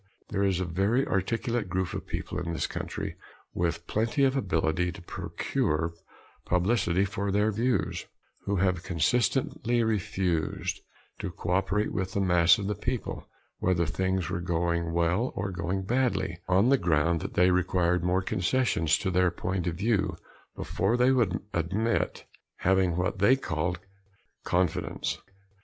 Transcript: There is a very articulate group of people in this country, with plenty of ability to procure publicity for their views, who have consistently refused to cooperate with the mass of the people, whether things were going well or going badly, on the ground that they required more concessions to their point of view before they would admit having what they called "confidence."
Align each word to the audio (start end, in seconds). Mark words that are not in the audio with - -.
There 0.29 0.41
is 0.41 0.59
a 0.59 0.65
very 0.65 1.05
articulate 1.05 1.69
group 1.69 1.93
of 1.93 2.07
people 2.07 2.39
in 2.39 2.53
this 2.53 2.65
country, 2.65 3.17
with 3.53 3.85
plenty 3.85 4.23
of 4.23 4.35
ability 4.35 4.91
to 4.93 4.99
procure 5.03 5.93
publicity 6.43 7.05
for 7.05 7.31
their 7.31 7.51
views, 7.51 8.07
who 8.45 8.55
have 8.55 8.81
consistently 8.81 9.83
refused 9.83 10.79
to 11.19 11.29
cooperate 11.29 11.93
with 11.93 12.13
the 12.13 12.19
mass 12.19 12.57
of 12.57 12.65
the 12.65 12.73
people, 12.73 13.29
whether 13.59 13.85
things 13.85 14.27
were 14.27 14.41
going 14.41 14.91
well 14.91 15.33
or 15.35 15.51
going 15.51 15.83
badly, 15.83 16.39
on 16.47 16.69
the 16.69 16.79
ground 16.79 17.19
that 17.21 17.35
they 17.35 17.51
required 17.51 18.03
more 18.03 18.23
concessions 18.23 18.97
to 18.97 19.11
their 19.11 19.29
point 19.29 19.67
of 19.67 19.75
view 19.75 20.15
before 20.55 20.97
they 20.97 21.11
would 21.11 21.41
admit 21.53 22.25
having 22.61 22.97
what 22.97 23.19
they 23.19 23.35
called 23.35 23.77
"confidence." 24.45 25.19